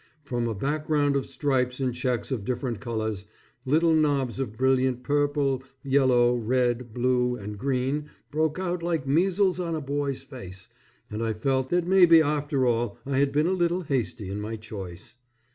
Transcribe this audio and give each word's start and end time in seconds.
From 0.23 0.47
a 0.47 0.55
background 0.55 1.15
of 1.15 1.27
stripes 1.27 1.79
and 1.79 1.93
checks 1.93 2.31
of 2.31 2.43
different 2.43 2.79
colors, 2.79 3.25
little 3.65 3.93
knobs 3.93 4.39
of 4.39 4.57
brilliant 4.57 5.03
purple, 5.03 5.61
yellow, 5.83 6.33
red, 6.35 6.91
blue, 6.91 7.35
and 7.35 7.55
green 7.55 8.09
broke 8.31 8.57
out 8.57 8.81
like 8.81 9.05
measles 9.05 9.59
on 9.59 9.75
a 9.75 9.79
boy's 9.79 10.23
face, 10.23 10.67
and 11.11 11.21
I 11.21 11.33
felt 11.33 11.69
that 11.69 11.85
maybe 11.85 12.19
after 12.19 12.65
all 12.65 12.97
I 13.05 13.19
had 13.19 13.31
been 13.31 13.45
a 13.45 13.51
little 13.51 13.81
hasty 13.83 14.27
in 14.31 14.41
my 14.41 14.55
choice. 14.55 15.17